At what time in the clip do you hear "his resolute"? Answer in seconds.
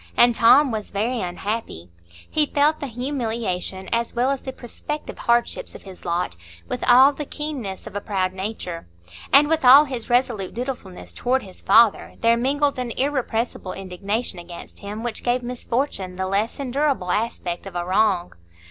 9.85-10.55